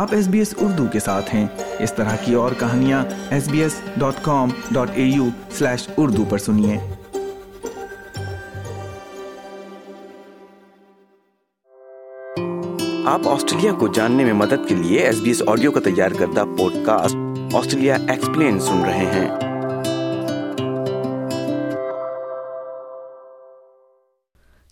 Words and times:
آپ 0.00 0.08
S 0.12 0.28
B 0.28 0.38
S 0.38 0.54
Urdu 0.60 0.84
کے 0.92 1.00
ساتھ 1.00 1.34
ہیں۔ 1.34 1.46
اس 1.78 1.92
طرح 1.92 2.16
کی 2.16 2.34
اور 2.34 2.52
کہانیاں 2.58 3.04
S 3.30 3.48
B 3.48 3.62
S 3.62 3.80
dot 3.96 4.14
com 4.22 4.48
dot 4.70 4.90
A 4.94 5.02
U 5.02 5.26
slash 5.50 5.88
Urdu 5.96 6.24
پر 6.24 6.38
سنیے۔ 6.38 6.78
آپ 13.06 13.28
آسٹریلیا 13.28 13.72
کو 13.72 13.88
جاننے 13.88 14.24
میں 14.24 14.32
مدد 14.32 14.68
کے 14.68 14.74
لیے 14.74 14.98
ایس 14.98 15.20
بی 15.20 15.30
ایس 15.30 15.42
آڈیو 15.46 15.72
کا 15.72 15.80
تیار 15.80 16.10
کردہ 16.10 16.44
پوڈ 16.58 16.72
کاسٹ 16.86 17.16
آسٹریلیا 17.54 17.94
ایکسپلین 17.94 18.60
سن 18.60 18.84
رہے 18.84 19.06
ہیں۔ 19.06 19.28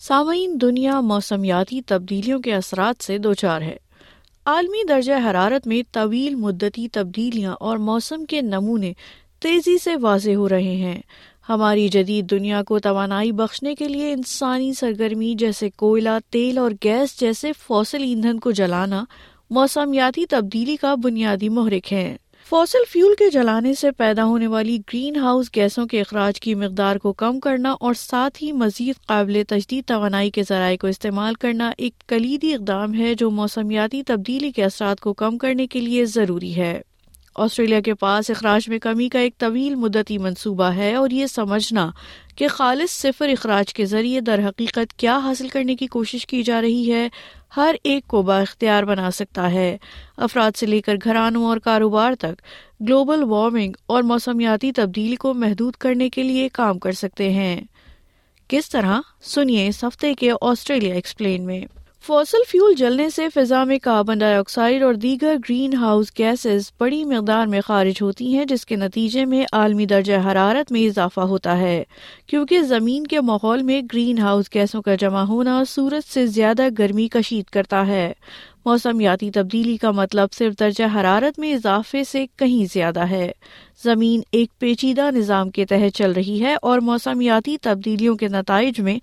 سامعین 0.00 0.58
دنیا 0.60 1.00
موسمیاتی 1.00 1.82
تبدیلیوں 1.82 2.40
کے 2.40 2.54
اثرات 2.54 3.02
سے 3.04 3.18
دوچار 3.18 3.62
ہے۔ 3.62 3.76
عالمی 4.48 4.84
درجہ 4.88 5.12
حرارت 5.30 5.66
میں 5.66 5.82
طویل 5.92 6.34
مدتی 6.34 6.88
تبدیلیاں 6.88 7.54
اور 7.60 7.76
موسم 7.76 8.24
کے 8.24 8.40
نمونے 8.40 8.92
تیزی 9.40 9.78
سے 9.78 9.96
واضح 9.96 10.30
ہو 10.30 10.48
رہے 10.48 10.76
ہیں۔ 10.76 11.00
ہماری 11.48 11.88
جدید 11.88 12.30
دنیا 12.30 12.62
کو 12.62 12.78
توانائی 12.78 13.32
بخشنے 13.32 13.74
کے 13.74 13.88
لیے 13.88 14.12
انسانی 14.12 14.72
سرگرمی 14.72 15.34
جیسے 15.34 15.70
کوئلہ، 15.70 16.08
تیل 16.30 16.58
اور 16.58 16.70
گیس 16.84 17.20
جیسے 17.20 17.52
فوسل 17.52 18.02
ایندھن 18.02 18.38
کو 18.38 18.50
جلانا 18.50 19.04
موسمیاتی 19.50 20.26
تبدیلی 20.26 20.76
کا 20.76 20.94
بنیادی 20.94 21.48
محرک 21.48 21.92
ہے۔ 21.92 22.16
فوسل 22.48 22.78
فیول 22.92 23.14
کے 23.18 23.30
جلانے 23.30 23.74
سے 23.74 23.90
پیدا 23.90 24.24
ہونے 24.24 24.46
والی 24.46 24.76
گرین 24.76 25.16
ہاؤس 25.16 25.50
گیسوں 25.56 25.86
کے 25.86 26.00
اخراج 26.00 26.40
کی 26.40 26.54
مقدار 26.54 26.96
کو 26.96 27.12
کم 27.12 27.40
کرنا 27.40 27.76
اور 27.80 27.94
ساتھ 27.94 28.42
ہی 28.42 28.52
مزید 28.52 29.06
قابل 29.06 29.42
تجدید 29.48 29.84
توانائی 29.86 30.30
کے 30.30 30.42
ذرائع 30.48 30.76
کو 30.76 30.86
استعمال 30.86 31.34
کرنا 31.34 31.70
ایک 31.78 31.92
کلیدی 32.08 32.54
اقدام 32.54 32.94
ہے 32.94 33.14
جو 33.14 33.30
موسمیاتی 33.30 34.02
تبدیلی 34.02 34.50
کے 34.50 34.64
اثرات 34.64 35.00
کو 35.00 35.12
کم 35.12 35.38
کرنے 35.38 35.66
کے 35.66 35.80
لیے 35.80 36.04
ضروری 36.04 36.56
ہے۔ 36.56 36.80
آسٹریلیا 37.36 37.80
کے 37.80 37.94
پاس 37.94 38.30
اخراج 38.30 38.68
میں 38.68 38.78
کمی 38.78 39.08
کا 39.08 39.18
ایک 39.18 39.38
طویل 39.38 39.74
مدتی 39.74 40.18
منصوبہ 40.18 40.64
ہے 40.64 40.94
اور 40.94 41.10
یہ 41.10 41.26
سمجھنا 41.26 41.90
کہ 42.36 42.48
خالص 42.48 42.90
صفر 42.90 43.28
اخراج 43.28 43.74
کے 43.74 43.84
ذریعے 43.84 44.20
در 44.20 44.40
حقیقت 44.48 44.92
کیا 44.92 45.18
حاصل 45.18 45.48
کرنے 45.48 45.76
کی 45.76 45.86
کوشش 45.86 46.26
کی 46.26 46.42
جا 46.42 46.60
رہی 46.60 46.92
ہے۔ 46.92 47.08
ہر 47.56 47.74
ایک 47.84 48.06
کو 48.06 48.22
با 48.22 48.40
اختیار 48.40 48.82
بنا 48.82 49.10
سکتا 49.10 49.50
ہے۔ 49.50 49.76
افراد 50.16 50.56
سے 50.56 50.66
لے 50.66 50.80
کر 50.80 50.94
گھرانوں 51.04 51.44
اور 51.44 51.56
کاروبار 51.56 52.12
تک 52.14 52.42
گلوبل 52.80 53.22
وارمنگ 53.22 53.72
اور 53.86 54.02
موسمیاتی 54.02 54.72
تبدیلی 54.72 55.16
کو 55.16 55.34
محدود 55.34 55.74
کرنے 55.74 56.10
کے 56.10 56.22
لیے 56.22 56.48
کام 56.48 56.78
کر 56.78 56.92
سکتے 56.92 57.30
ہیں۔ 57.30 57.60
کس 58.48 58.70
طرح؟ 58.70 59.00
سنیے 59.22 59.68
اس 59.68 59.84
ہفتے 59.84 60.14
کے 60.14 60.30
آسٹریلیا 60.40 60.94
ایکسپلین 60.94 61.46
میں۔ 61.46 61.60
فوسل 62.08 62.38
فیول 62.48 62.74
جلنے 62.74 63.10
سے 63.10 63.28
فضا 63.28 63.64
میں 63.64 63.78
کاربن 63.78 64.18
ڈائی 64.18 64.34
آکسائڈ 64.34 64.82
اور 64.82 64.94
دیگر 64.94 65.36
گرین 65.48 65.74
ہاؤس 65.74 66.06
گیسز 66.18 66.72
بڑی 66.80 67.04
مقدار 67.04 67.46
میں 67.46 67.60
خارج 67.60 68.02
ہوتی 68.02 68.36
ہیں، 68.36 68.44
جس 68.44 68.66
کے 68.66 68.76
نتیجے 68.76 69.24
میں 69.24 69.46
عالمی 69.52 69.86
درجہ 69.86 70.14
حرارت 70.24 70.72
میں 70.72 70.86
اضافہ 70.86 71.20
ہوتا 71.20 71.58
ہے۔ 71.58 71.84
کیونکہ 72.26 72.62
زمین 72.62 73.06
کے 73.06 73.20
ماحول 73.20 73.62
میں 73.62 73.82
گرین 73.92 74.18
ہاؤس 74.18 74.44
گیسوں 74.54 74.82
کا 74.82 74.94
جمع 74.94 75.22
ہونا 75.22 75.62
سورج 75.68 76.12
سے 76.14 76.26
زیادہ 76.26 76.62
گرمی 76.78 77.08
کشید 77.08 77.44
کرتا 77.44 77.86
ہے۔ 77.86 78.12
موسمیاتی 78.64 79.30
تبدیلی 79.30 79.76
کا 79.76 79.90
مطلب 79.90 80.28
صرف 80.32 80.60
درجہ 80.60 80.84
حرارت 81.00 81.38
میں 81.38 81.54
اضافے 81.54 82.04
سے 82.04 82.26
کہیں 82.36 82.66
زیادہ 82.72 83.00
ہے۔ 83.00 83.32
زمین 83.84 84.20
ایک 84.32 84.58
پیچیدہ 84.58 85.10
نظام 85.10 85.50
کے 85.50 85.64
تحت 85.64 85.96
چل 85.96 86.12
رہی 86.12 86.42
ہے 86.42 86.56
اور 86.62 86.78
موسمیاتی 86.78 87.56
تبدیلیوں 87.62 88.16
کے 88.16 88.28
نتائج 88.28 88.80
میں 88.80 88.98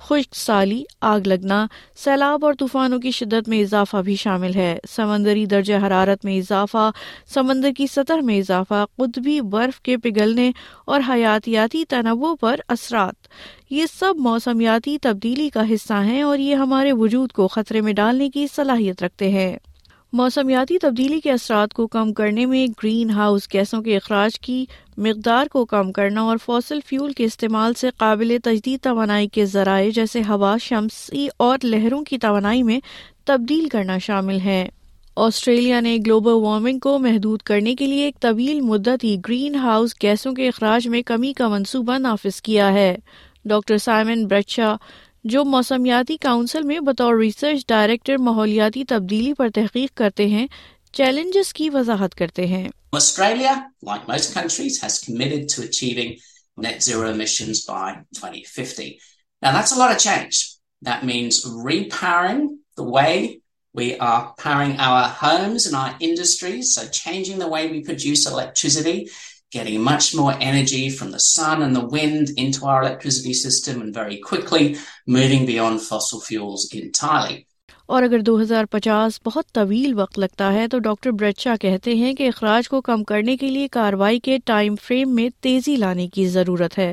خشک، 0.00 0.34
سالی، 0.34 0.84
آگ 1.00 1.20
لگنا، 1.26 1.66
سیلاب 1.96 2.44
اور 2.44 2.54
طوفانوں 2.58 2.98
کی 2.98 3.10
شدت 3.10 3.48
میں 3.48 3.60
اضافہ 3.60 3.96
بھی 3.96 4.16
شامل 4.16 4.54
ہے۔ 4.54 4.78
سمندری 4.90 5.46
درجہ 5.46 5.74
حرارت 5.86 6.24
میں 6.24 6.38
اضافہ، 6.38 6.90
سمندر 7.34 7.70
کی 7.76 7.86
سطح 7.86 8.20
میں 8.22 8.38
اضافہ، 8.38 8.84
قطبی 8.96 9.40
برف 9.40 9.80
کے 9.80 9.96
پگھلنے 9.96 10.50
اور 10.84 11.00
حیاتیاتی 11.08 11.84
تنوع 11.84 12.34
پر 12.40 12.60
اثرات۔ 12.68 13.14
یہ 13.70 13.86
سب 13.98 14.14
موسمیاتی 14.18 14.98
تبدیلی 14.98 15.48
کا 15.48 15.70
حصہ 15.70 15.92
ہیں 15.92 16.22
اور 16.22 16.38
یہ 16.38 16.54
ہمارے 16.54 16.92
وجود 16.92 17.32
کو 17.32 17.48
خطرے 17.48 17.80
میں 17.80 17.92
ڈالنے 17.92 18.30
کی 18.30 18.46
صلاحیت 18.54 19.02
رکھتے 19.02 19.30
ہیں۔ 19.30 19.56
موسمیاتی 20.12 20.78
تبدیلی 20.78 21.20
کے 21.20 21.32
اثرات 21.32 21.74
کو 21.74 21.86
کم 21.86 22.12
کرنے 22.12 22.46
میں 22.46 22.66
گرین 22.66 23.10
ہاؤس 23.10 23.52
گیسوں 23.52 23.82
کے 23.82 23.96
اخراج 23.96 24.40
کی 24.40 24.66
مقدار 24.96 25.46
کو 25.46 25.64
کم 25.64 25.92
کرنا 25.92 26.20
اور 26.20 26.36
فوسل 26.44 26.78
فیول 26.86 27.12
کے 27.12 27.24
استعمال 27.24 27.74
سے 27.74 27.90
قابل 27.96 28.36
تجدید 28.44 28.80
توانائی 28.82 29.28
کے 29.28 29.46
ذرائع 29.46 29.90
جیسے 29.90 30.20
ہوا 30.20 30.56
شمسی 30.60 31.28
اور 31.36 31.58
لہروں 31.62 32.04
کی 32.04 32.18
توانائی 32.18 32.62
میں 32.62 32.80
تبدیل 33.24 33.68
کرنا 33.68 33.98
شامل 33.98 34.40
ہے۔ 34.40 34.68
آسٹریلیا 35.16 35.80
نے 35.80 35.98
گلوبل 36.06 36.32
وارمنگ 36.32 36.78
کو 36.78 36.98
محدود 36.98 37.42
کرنے 37.42 37.74
کے 37.74 37.86
لیے 37.86 38.04
ایک 38.04 38.20
طویل 38.20 38.60
مدتی 38.60 39.16
گرین 39.28 39.54
ہاؤس 39.54 39.94
گیسوں 40.02 40.32
کے 40.32 40.48
اخراج 40.48 40.88
میں 40.88 41.02
کمی 41.02 41.32
کا 41.32 41.48
منصوبہ 41.48 41.98
نافذ 41.98 42.40
کیا 42.40 42.72
ہے۔ 42.72 42.96
ڈاکٹر 43.44 43.78
سائمن 43.78 44.26
برچا 44.26 44.76
جو 45.28 45.44
موسمیاتی 45.44 46.16
کاؤنسل 46.16 46.62
میں 46.62 46.80
بطور 46.80 47.14
ریسرچ 47.14 47.66
ڈائریکٹر 47.68 48.16
ماحولیاتی 48.16 48.84
تبدیلی 48.84 49.32
پر 49.32 49.48
تحقیق 49.54 49.96
کرتے 49.96 50.26
ہیں، 50.26 50.46
چیلنجز 50.92 51.52
کی 51.52 51.70
وضاحت 51.70 52.14
کرتے 52.14 52.46
ہیں۔ 52.46 52.68
Australia 52.92 53.54
getting 69.52 69.82
much 69.82 70.14
more 70.14 70.34
energy 70.40 70.90
from 70.90 71.10
the 71.10 71.18
sun 71.18 71.62
and 71.62 71.74
the 71.74 71.86
wind 71.86 72.30
into 72.36 72.66
our 72.66 72.82
electricity 72.82 73.32
system 73.32 73.80
and 73.80 73.94
very 73.94 74.18
quickly 74.18 74.76
moving 75.06 75.46
beyond 75.46 75.80
fossil 75.80 76.20
fuels 76.20 76.68
entirely. 76.74 77.44
اور 77.86 78.02
اگر 78.02 78.18
دو 78.18 78.40
ہزار 78.42 78.64
پچاس 78.64 79.18
بہت 79.24 79.44
طویل 79.52 79.94
وقت 79.94 80.18
لگتا 80.18 80.52
ہے 80.52 80.66
تو 80.68 80.78
ڈاکٹر 80.78 81.10
برچا 81.10 81.54
کہتے 81.60 81.94
ہیں 81.94 82.14
کہ 82.14 82.28
اخراج 82.28 82.68
کو 82.68 82.80
کم 82.80 83.04
کرنے 83.04 83.36
کے 83.36 83.50
لیے 83.50 83.68
کاروائی 83.68 84.18
کے 84.20 84.38
ٹائم 84.44 84.74
فریم 84.82 85.14
میں 85.14 85.28
تیزی 85.40 85.76
لانے 85.76 86.08
کی 86.08 86.26
ضرورت 86.28 86.78
ہے 86.78 86.92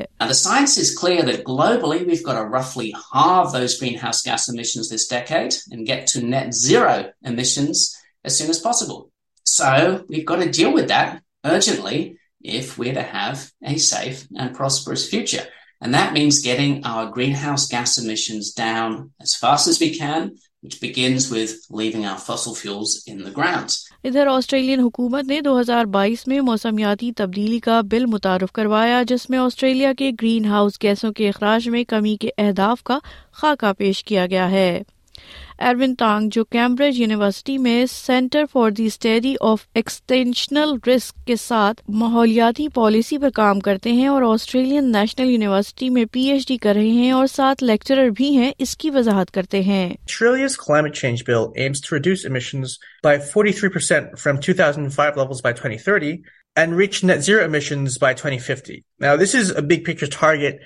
if 12.46 12.78
we're 12.78 12.94
to 12.94 13.02
have 13.02 13.52
a 13.64 13.78
safe 13.78 14.28
and 14.38 14.54
prosperous 14.54 15.10
future. 15.10 15.46
And 15.82 15.94
that 15.94 16.14
means 16.14 16.42
getting 16.42 16.86
our 16.86 17.12
greenhouse 17.12 17.68
gas 17.68 17.98
emissions 17.98 18.54
down 18.54 19.12
as 19.22 19.36
fast 19.36 19.68
as 19.68 19.80
we 19.80 19.98
can, 19.98 20.38
which 20.64 20.80
begins 20.80 21.30
with 21.30 21.52
leaving 21.70 22.06
our 22.06 22.18
fossil 22.18 22.56
fuels 22.56 23.04
in 23.08 23.24
the 23.24 23.32
ground. 23.32 23.70
ادھر 24.04 24.28
Australian 24.28 24.80
حکومت 24.80 25.26
نے 25.26 25.40
دو 25.42 25.60
ہزار 25.60 25.86
بائیس 25.86 26.28
میں 26.28 26.40
موسمیاتی 26.42 27.12
تبدیلی 27.12 27.60
کا 27.60 27.82
بل 27.82 28.06
متعارف 28.06 28.52
کروایا 28.52 29.04
جس 29.08 29.30
میں 29.30 29.40
آسٹریلیا 29.40 29.94
کے 29.98 30.12
گرین 30.22 30.46
ہاؤس 30.46 30.82
گیسوں 30.84 31.12
کے 31.14 31.30
اخراج 31.30 31.70
میں 31.70 31.84
کمی 31.84 32.16
کے 32.22 32.30
اہداف 32.38 32.84
کا 32.84 33.00
خاکہ 33.32 33.74
پیش 33.78 34.04
کیا 34.04 34.26
گیا 34.26 34.50
ہے 34.52 34.82
ایروین 35.60 35.94
تانگ 35.96 36.30
جو 36.34 36.44
کیمبرج 36.44 37.00
یونیورسٹی 37.00 37.58
میں 37.58 37.86
centre 37.90 38.44
for 38.52 38.72
the 38.78 38.86
study 38.86 39.36
of 39.42 39.66
existential 39.76 40.76
risk 40.88 41.26
کے 41.28 41.36
ساتھ 41.36 41.82
ماحولیاتی 42.00 42.68
پالیسی 42.74 43.18
پر 43.18 43.30
کام 43.36 43.60
کرتے 43.60 43.92
ہیں 43.92 44.08
اور 44.08 44.24
آسٹریلین 44.32 44.92
نیشنل 44.92 45.32
یونیورسٹی 45.32 45.90
میں 45.90 46.06
پی 46.12 46.24
ایچ 46.32 46.48
ڈی 46.48 46.58
کر 46.58 46.74
رہے 46.76 46.90
ہیں 46.90 47.12
اور 47.12 47.28
ساتھ 47.28 47.64
لیکچرر 47.64 48.10
بھی 48.18 48.36
ہیں 48.38 48.52
اس 48.58 48.76
کی 48.78 48.90
وضاحت 48.90 49.32
کرتے 49.32 49.62
ہیں 49.62 49.84
Australia's 50.08 50.58
climate 50.58 50.96
change 50.96 51.26
bill 51.26 51.52
aims 51.58 51.82
to 51.82 51.96
reduce 51.96 52.26
emissions 52.26 52.80
by 53.04 53.18
43% 53.20 54.18
from 54.18 54.40
2005 54.40 55.18
levels 55.18 55.42
by 55.42 55.54
2030 55.54 56.18
and 56.56 56.76
reach 56.76 57.04
net 57.04 57.22
zero 57.22 57.44
emissions 57.44 57.98
by 57.98 58.14
2050. 58.14 58.84
Now, 59.00 59.16
this 59.18 59.36
is 59.36 59.52
a 59.52 59.62
big 59.64 59.84
picture 59.84 60.08
target. 60.08 60.60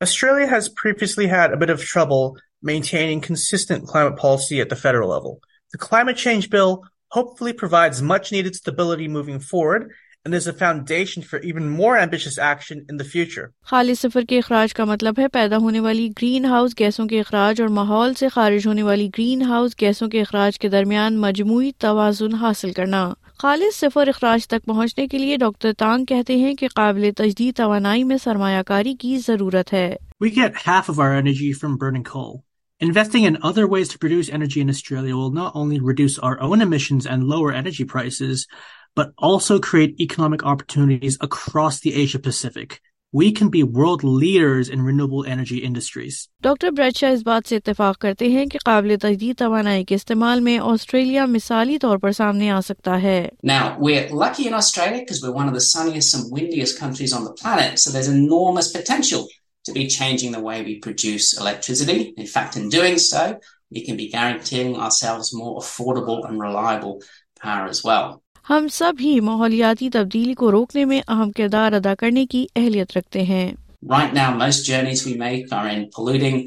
Australia 0.00 0.46
has 0.46 0.68
previously 0.70 1.26
had 1.26 1.52
a 1.52 1.56
bit 1.56 1.70
of 1.70 1.82
trouble 1.82 2.38
maintaining 2.62 3.20
consistent 3.20 3.86
climate 3.86 4.16
policy 4.16 4.60
at 4.60 4.68
the 4.68 4.76
federal 4.76 5.08
level. 5.08 5.40
The 5.74 5.78
climate 5.78 6.16
change 6.16 6.50
bill 6.50 6.82
hopefully 7.08 7.52
provides 7.52 8.02
much 8.02 8.32
needed 8.32 8.54
stability 8.54 9.08
moving 9.08 9.40
forward 9.40 9.90
and 10.24 10.34
is 10.34 10.46
a 10.46 10.52
foundation 10.52 11.22
for 11.22 11.38
even 11.40 11.68
more 11.70 11.96
ambitious 11.96 12.38
action 12.38 12.84
in 12.88 12.96
the 12.96 13.04
future. 13.04 13.46
خالص 13.62 14.00
صفر 14.00 14.24
کے 14.28 14.38
اخراج 14.38 14.74
کا 14.74 14.84
مطلب 14.84 15.18
ہے 15.18 15.28
پیدا 15.28 15.56
ہونے 15.56 15.80
والی 15.80 16.08
گرین 16.22 16.44
ہاؤس 16.44 16.78
گیسوں 16.78 17.06
کے 17.06 17.20
اخراج 17.20 17.60
اور 17.60 17.68
ماحول 17.68 18.14
سے 18.14 18.28
خارج 18.28 18.66
ہونے 18.66 18.82
والی 18.82 19.08
گرین 19.18 19.42
ہاؤس 19.42 19.80
گیسوں 19.80 20.08
کے 20.08 20.20
اخراج 20.20 20.58
کے 20.58 20.68
درمیان 20.68 21.20
مجموعی 21.20 21.70
توازن 21.78 22.34
حاصل 22.34 22.72
کرنا 22.72 23.12
خالص 23.38 23.78
صفر 23.80 24.08
اخراج 24.08 24.46
تک 24.48 24.64
پہنچنے 24.64 25.06
کے 25.06 25.18
لیے 25.18 25.36
ڈاکٹر 25.36 25.72
تانگ 25.78 26.04
کہتے 26.04 26.36
ہیں 26.36 26.54
کہ 26.54 26.68
قابل 26.68 27.10
تجدید 27.16 27.56
توانائی 27.56 28.04
میں 28.04 28.16
سرمایہ 28.24 28.62
کاری 28.62 28.94
کی 28.94 29.16
ضرورت 29.18 29.72
ہے 29.72 29.94
We 30.20 30.30
get 30.30 30.56
half 30.56 30.88
of 30.88 30.98
our 30.98 31.12
energy 31.14 31.52
from 31.52 31.76
burning 31.76 32.04
coal. 32.04 32.32
Investing 32.80 33.24
in 33.24 33.38
other 33.42 33.66
ways 33.66 33.88
to 33.88 33.98
produce 33.98 34.28
energy 34.30 34.60
in 34.60 34.70
Australia 34.70 35.16
will 35.16 35.32
not 35.32 35.50
only 35.56 35.80
reduce 35.80 36.16
our 36.16 36.40
own 36.40 36.60
emissions 36.60 37.06
and 37.06 37.24
lower 37.24 37.52
energy 37.52 37.84
prices, 37.84 38.46
but 38.94 39.10
also 39.18 39.58
create 39.58 39.98
economic 40.00 40.44
opportunities 40.44 41.18
across 41.20 41.80
the 41.80 41.92
Asia 41.94 42.20
Pacific. 42.20 42.80
We 43.12 43.32
can 43.32 43.48
be 43.48 43.64
world 43.64 44.04
leaders 44.04 44.68
in 44.68 44.82
renewable 44.82 45.24
energy 45.24 45.58
industries. 45.68 46.28
Doctor 46.42 46.70
Bradshaw 46.76 47.08
اس 47.08 47.22
بات 47.26 47.48
سے 47.48 47.56
اتفاق 47.56 47.98
کرتے 48.00 48.28
ہیں 48.28 48.44
کہ 48.52 48.58
قابل 48.66 48.96
تجدید 49.02 49.38
توانائی 49.38 49.84
کے 49.84 49.94
استعمال 49.94 50.40
میں 50.40 50.58
آسٹریلیا 50.58 51.24
مثالی 51.34 51.78
طور 51.86 51.98
پر 51.98 52.12
سامنے 52.20 52.50
آ 52.50 52.60
سکتا 52.68 53.00
ہے 53.02 53.18
Now, 53.52 53.64
we're 53.86 54.06
lucky 54.22 54.46
in 54.52 54.54
Australia 54.60 55.00
because 55.02 55.24
we're 55.24 55.36
one 55.40 55.48
of 55.48 55.58
the 55.58 55.66
sunniest 55.72 56.14
and 56.18 56.32
windiest 56.38 56.78
countries 56.84 57.16
on 57.20 57.24
the 57.24 57.34
planet, 57.42 57.78
so 57.84 57.96
there's 57.96 58.12
enormous 58.14 58.72
potential 58.78 59.26
to 59.68 59.74
be 59.78 59.86
changing 59.86 60.32
the 60.32 60.44
way 60.48 60.62
we 60.62 60.78
produce 60.86 61.26
electricity. 61.42 62.00
In 62.16 62.26
fact, 62.26 62.56
in 62.56 62.68
doing 62.68 62.98
so, 62.98 63.38
we 63.70 63.84
can 63.86 63.96
be 63.96 64.08
guaranteeing 64.16 64.76
ourselves 64.76 65.34
more 65.34 65.54
affordable 65.60 66.26
and 66.28 66.40
reliable 66.40 67.02
power 67.40 67.68
as 67.68 67.84
well. 67.84 68.08
ہم 68.50 68.66
سب 68.72 69.00
ہی 69.00 69.18
ماحولیاتی 69.20 69.88
تبدیلی 69.90 70.34
کو 70.34 70.50
روکنے 70.52 70.84
میں 70.90 71.00
اہم 71.08 71.32
کردار 71.36 71.72
ادا 71.78 71.94
کرنے 72.00 72.26
کی 72.26 72.46
اہلیت 72.56 72.96
رکھتے 72.96 73.22
ہیں 73.30 73.50
Right 73.94 74.14
now, 74.14 74.30
most 74.34 74.64
journeys 74.68 75.04
we 75.06 75.12
make 75.14 75.52
are 75.52 75.68
in 75.72 75.82
polluting 75.96 76.38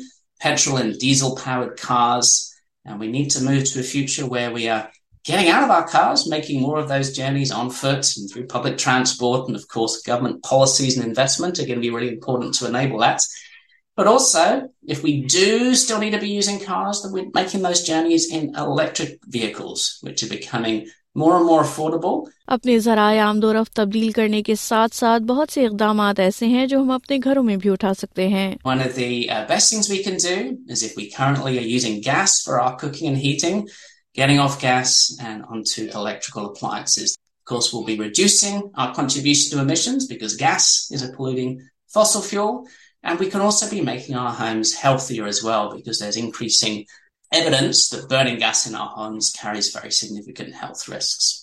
petrol 0.46 0.78
and 0.78 0.98
diesel 1.04 1.36
powered 1.44 1.78
cars, 1.82 2.32
and 2.86 3.00
we 3.00 3.08
need 3.08 3.30
to 3.36 3.44
move 3.50 3.64
to 3.70 3.80
a 3.80 3.84
future 3.84 4.26
where 4.34 4.52
we 4.58 4.68
are 4.68 4.82
getting 5.24 5.50
out 5.50 5.64
of 5.64 5.70
our 5.70 5.88
cars, 5.88 6.28
making 6.28 6.62
more 6.62 6.80
of 6.80 6.88
those 6.88 7.16
journeys 7.16 7.52
on 7.52 7.70
foot 7.70 8.16
and 8.18 8.30
through 8.30 8.48
public 8.48 8.78
transport. 8.78 9.48
And 9.48 9.56
of 9.56 9.68
course, 9.68 10.02
government 10.02 10.44
policies 10.44 10.98
and 10.98 11.06
investment 11.06 11.60
are 11.60 11.66
going 11.66 11.76
to 11.76 11.82
be 11.82 11.92
really 11.92 12.10
important 12.10 12.56
to 12.56 12.68
enable 12.68 13.00
that. 13.00 13.22
But 13.96 14.08
also, 14.08 14.70
if 14.88 15.04
we 15.04 15.22
do 15.24 15.76
still 15.76 16.00
need 16.00 16.12
to 16.12 16.18
be 16.18 16.30
using 16.30 16.60
cars, 16.60 17.04
then 17.04 17.12
we're 17.12 17.30
making 17.34 17.62
those 17.62 17.84
journeys 17.84 18.32
in 18.32 18.56
electric 18.56 19.20
vehicles, 19.28 20.00
which 20.02 20.24
are 20.24 20.30
becoming 20.30 20.88
more 21.14 21.36
and 21.38 21.46
more 21.46 21.62
affordable. 21.64 22.28
اپنے 22.48 22.78
ذرائع 22.80 23.24
آمد 23.26 23.44
و 23.44 23.52
رفت 23.54 23.76
تبدیل 23.76 24.12
کرنے 24.12 24.42
کے 24.44 24.56
ساتھ 24.56 24.96
ساتھ 24.96 25.24
بہت 25.24 25.52
سے 25.52 25.66
اقدامات 25.66 26.20
ایسے 26.20 26.48
ہیں 26.48 26.66
جو 26.68 26.80
ہم 26.80 26.92
اپنے 26.92 27.18
گھروں 27.24 27.44
میں 27.44 27.56
بھی 27.56 27.70
اٹھا 27.70 27.94
سکتے 28.00 28.28
ہیں 28.28 28.50
One 28.64 28.82
of 28.86 28.96
the 28.96 29.30
uh, 29.30 29.46
best 29.52 29.74
things 29.74 29.90
we 29.94 30.02
can 30.08 30.18
do 30.26 30.58
is 30.76 30.84
if 30.90 30.98
we 31.02 31.10
currently 31.18 31.58
are 31.62 31.70
using 31.78 32.02
gas 32.10 32.42
for 32.46 32.60
our 32.62 32.76
cooking 32.84 33.10
and 33.12 33.18
heating, 33.18 33.64
getting 34.14 34.40
off 34.40 34.62
gas 34.62 35.16
and 35.22 35.44
onto 35.46 35.90
electrical 35.94 36.46
appliances. 36.48 37.18
Of 37.42 37.46
course, 37.46 37.74
we'll 37.74 37.86
be 37.86 37.98
reducing 37.98 38.72
our 38.76 38.94
contribution 38.94 39.58
to 39.58 39.62
emissions 39.62 40.08
because 40.08 40.36
gas 40.36 40.90
is 40.92 41.02
a 41.04 41.12
polluting 41.14 41.62
fossil 41.88 42.22
fuel. 42.22 42.68
And 43.04 43.20
we 43.20 43.30
can 43.30 43.42
also 43.42 43.70
be 43.70 43.82
making 43.82 44.16
our 44.16 44.32
homes 44.32 44.76
healthier 44.76 45.26
as 45.26 45.42
well 45.44 45.76
because 45.76 46.00
there's 46.00 46.18
increasing 46.18 46.86
evidence 47.32 47.90
that 47.90 48.10
burning 48.10 48.38
gas 48.38 48.68
in 48.68 48.76
our 48.76 48.90
homes 48.90 49.32
carries 49.32 49.74
very 49.74 49.92
significant 49.92 50.54
health 50.54 50.88
risks. 50.88 51.38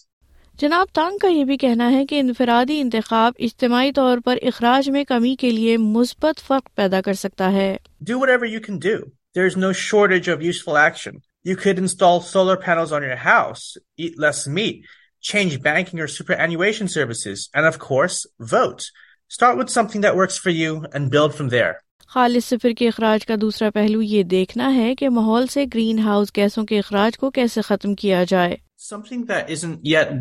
جناب 0.61 0.87
تانگ 0.94 1.19
کا 1.23 1.29
یہ 1.29 1.44
بھی 1.44 1.56
کہنا 1.56 1.91
ہے 1.93 2.05
کہ 2.06 2.19
انفرادی 2.20 2.81
انتخاب 2.81 3.32
اجتماعی 3.38 3.93
طور 3.93 4.19
پر 4.25 4.38
اخراج 4.43 4.88
میں 4.91 5.05
کمی 5.09 5.35
کے 5.41 5.50
لیے 5.50 5.76
مثبت 5.76 6.41
فرق 6.47 6.75
پیدا 6.75 7.00
کر 7.00 7.15
سکتا 7.15 7.50
ہے 7.53 7.76
Do 8.11 8.19
whatever 8.19 8.44
you 8.55 8.61
can 8.61 8.79
do. 8.79 8.97
There's 9.35 9.56
no 9.56 9.73
shortage 9.73 10.29
of 10.35 10.43
useful 10.43 10.76
action. 10.76 11.20
You 11.48 11.56
could 11.56 11.78
install 11.78 12.20
solar 12.20 12.56
panels 12.58 12.90
on 12.92 13.02
your 13.02 13.16
house, 13.16 13.78
eat 13.96 14.18
less 14.18 14.46
meat, 14.46 14.84
change 15.24 15.62
banking 15.62 16.00
or 16.00 16.08
superannuation 16.08 16.88
services, 16.88 17.48
and 17.54 17.64
of 17.64 17.78
course, 17.80 18.26
vote. 18.38 18.82
Start 19.30 19.56
with 19.56 19.70
something 19.70 20.02
that 20.02 20.14
works 20.14 20.36
for 20.38 20.50
you 20.50 20.84
and 20.92 21.10
build 21.10 21.34
from 21.34 21.48
there. 21.48 21.74
خالص 22.10 22.44
صفر 22.44 22.72
کے 22.78 22.88
اخراج 22.88 23.26
کا 23.26 23.34
دوسرا 23.40 23.70
پہلو 23.70 24.02
یہ 24.02 24.22
دیکھنا 24.22 24.74
ہے 24.74 24.94
کہ 24.98 25.08
ماحول 25.08 25.46
سے 25.46 25.64
گرین 25.74 25.98
ہاؤس 25.98 26.30
گیسوں 26.36 26.64
کے 26.66 26.78
اخراج 26.78 27.18
کو 27.18 27.30
کیسے 27.30 27.60
ختم 27.60 27.94
کیا 28.02 28.22
جائے 28.28 28.56
some 28.88 29.00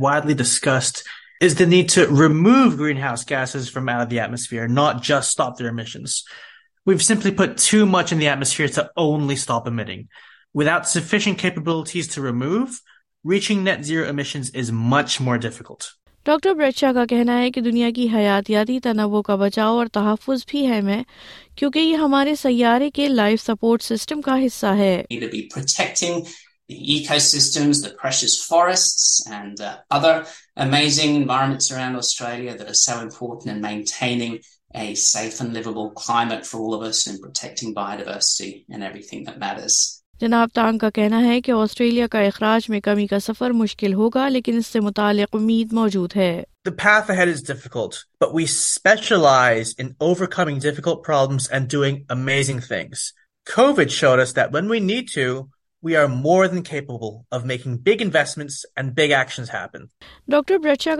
widely 0.01 0.33
discussed 0.43 0.97
is 1.45 1.59
the 1.59 1.65
need 1.65 1.93
to 1.95 2.01
remove 2.21 2.57
stop 5.15 5.59
جسٹنس 5.59 6.23
without 10.53 10.87
sufficient 10.87 11.37
capabilities 11.37 12.07
to 12.07 12.21
remove, 12.21 12.81
reaching 13.25 13.63
net 13.63 13.85
zero 13.85 14.07
emissions 14.07 14.49
is 14.51 14.71
much 14.71 15.19
more 15.19 15.37
difficult. 15.37 15.93
Doctor 16.25 16.53
بریچا 16.53 16.91
کا 16.93 17.05
کہنا 17.05 17.37
ہے 17.39 17.49
کہ 17.51 17.61
دنیا 17.61 17.89
کی 17.95 18.07
حیاتیاتی 18.13 18.79
تنوع 18.79 19.21
کا 19.21 19.35
بچاؤ 19.35 19.77
اور 19.77 19.87
تحفظ 19.93 20.43
بھی 20.47 20.65
ہے 20.67 20.81
میں 20.81 21.01
کیونکہ 21.55 21.79
یہ 21.79 21.95
ہمارے 21.95 22.35
سیارے 22.35 22.89
کے 22.89 23.07
لائف 23.07 23.41
سپورٹ 23.41 23.83
سسٹم 23.83 24.21
کا 24.21 24.35
حصہ 24.45 24.73
ہے 24.77 25.03
جناب 40.19 40.49
تانگ 40.53 40.77
کا 40.77 40.89
کہنا 40.89 41.23
ہے 41.23 41.41
کہ 41.41 41.51
آسٹریلیا 41.51 42.07
کا 42.07 42.19
اخراج 42.19 42.69
میں 42.69 42.79
کمی 42.79 43.07
کا 43.07 43.19
سفر 43.19 43.49
مشکل 43.49 43.93
ہوگا 43.93 44.29
لیکن 44.29 44.57
اس 44.57 44.67
سے 44.67 44.79
متعلق 44.79 45.35
امید 45.35 45.73
موجود 45.73 46.15
ہے۔ 46.15 46.43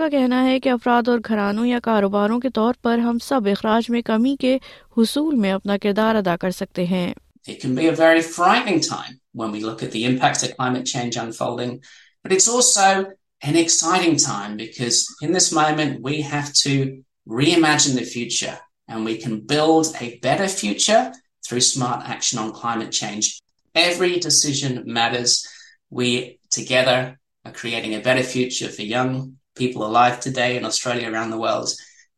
کہنا 0.08 0.44
ہے 0.44 0.60
کہ 0.60 0.68
افراد 0.68 1.08
اور 1.08 1.18
گھرانوں 1.28 1.66
یا 1.66 1.78
کاروباروں 1.82 2.40
کے 2.40 2.50
طور 2.50 2.74
پر 2.82 2.98
ہم 2.98 3.18
سب 3.18 3.40
اخراج 3.46 3.90
میں 3.90 4.02
کمی 4.02 4.36
کے 4.40 4.58
حصول 4.98 5.34
میں 5.34 5.52
اپنا 5.52 5.76
کردار 5.82 6.14
ادا 6.14 6.36
کر 6.36 6.50
سکتے 6.50 6.86
ہیں۔ 6.86 7.14
It 7.48 7.60
can 7.60 7.74
be 7.74 7.86
a 7.86 7.92
very 7.92 8.20
frightening 8.20 8.80
time 8.80 9.20
when 9.32 9.52
we 9.52 9.60
look 9.60 9.82
at 9.82 9.90
the 9.90 10.04
impacts 10.04 10.42
of 10.42 10.54
climate 10.54 10.84
change 10.84 11.16
unfolding, 11.16 11.82
but 12.22 12.30
it's 12.30 12.46
also 12.46 13.06
an 13.40 13.56
exciting 13.56 14.16
time 14.16 14.58
because 14.58 15.06
in 15.22 15.32
this 15.32 15.50
moment 15.50 16.02
we 16.02 16.20
have 16.20 16.52
to 16.52 17.02
reimagine 17.26 17.94
the 17.94 18.04
future 18.04 18.58
and 18.86 19.02
we 19.02 19.16
can 19.16 19.40
build 19.40 19.86
a 19.98 20.18
better 20.18 20.46
future 20.46 21.10
through 21.46 21.62
smart 21.62 22.06
action 22.06 22.38
on 22.38 22.52
climate 22.52 22.92
change. 22.92 23.40
Every 23.74 24.18
decision 24.18 24.82
matters. 24.84 25.46
We 25.88 26.40
together 26.50 27.18
are 27.46 27.52
creating 27.52 27.94
a 27.94 28.00
better 28.00 28.22
future 28.22 28.68
for 28.68 28.82
young 28.82 29.36
people 29.56 29.86
alive 29.86 30.20
today 30.20 30.58
in 30.58 30.66
Australia, 30.66 31.10
around 31.10 31.30
the 31.30 31.38
world, 31.38 31.70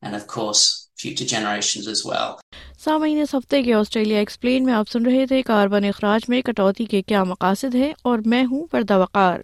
and 0.03 0.17
of 0.17 0.27
course, 0.27 0.90
future 1.00 1.26
generations 1.37 1.88
as 1.88 2.00
well. 2.11 2.38
سامعین 2.78 3.21
اس 3.21 3.35
ہفتے 3.35 3.62
کے 3.62 3.75
Australia 3.75 4.19
explained 4.19 4.64
میں 4.64 4.75
آپ 4.75 4.88
سن 4.88 5.07
رہے 5.07 5.26
تھے 5.26 5.42
carbon 5.42 5.85
اخراج 5.85 6.21
میں 6.28 6.42
کٹوتی 6.42 6.85
کے 6.85 7.02
کیا 7.02 7.25
مقاصد 7.25 7.75
ہیں 7.75 7.92
اور 8.02 8.19
میں 8.26 8.45
ہوں 8.45 8.66
وردہ 8.73 8.99
وقار۔ 8.99 9.40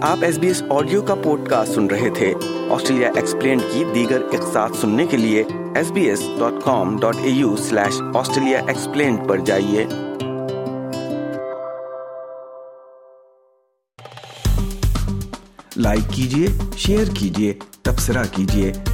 آپ 0.00 0.18
ایس 0.22 0.38
بی 0.38 0.46
ایس 0.46 0.62
آڈیو 0.70 1.02
کا 1.02 1.14
پوڈ 1.14 1.48
کاسٹ 1.48 1.72
سن 1.72 1.86
رہے 1.86 2.10
تھے۔ 2.10 2.34
آسٹریلیا 2.70 3.10
ایکسپلینڈ 3.16 3.62
کی 3.72 3.84
دیگر 3.94 4.22
اقساط 4.32 4.76
سننے 4.80 5.06
کے 5.06 5.16
لیے 5.16 5.42
S 5.74 5.90
B 5.90 6.04
S 6.08 6.20
dot 6.38 6.52
com 6.64 6.98
dot 7.00 7.16
A 7.22 7.30
U 7.30 7.56
slash 7.56 8.00
Australia 8.14 8.60
explained 8.68 9.28
پر 9.28 9.38
جائیے۔ 9.38 9.86
لائک 15.76 16.12
کیجیے 16.12 16.46
شیئر 16.76 17.04
کیجیے 17.14 17.54
تبصرہ 17.82 18.24
کیجیے۔ 18.32 18.72